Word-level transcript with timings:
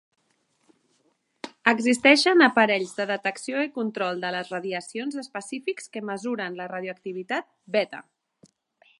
Existeixen 1.71 2.45
aparells 2.45 2.93
de 3.01 3.05
detecció 3.11 3.61
i 3.65 3.69
control 3.75 4.23
de 4.23 4.31
les 4.37 4.49
radiacions 4.55 5.19
específics 5.25 5.93
que 5.97 6.03
mesuren 6.11 6.57
la 6.63 6.67
radioactivitat 6.73 7.49
beta. 7.77 8.01